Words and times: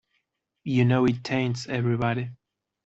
You 0.63 0.85
know 0.85 1.05
it 1.05 1.23
taints 1.23 1.67
everybody. 1.67 2.31